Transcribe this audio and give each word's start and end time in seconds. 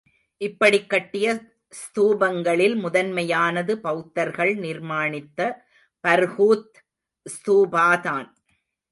இப்படிக் 0.37 0.89
கட்டிய 0.89 1.27
ஸ்தூபங்களில் 1.73 2.75
முதன்மையானது 2.75 3.77
பெளத்தர்கள் 3.77 4.53
நிர்மாணித்த 4.59 5.53
பர்ஹுத் 6.07 6.79
ஸ்தூபாதான். 7.25 8.27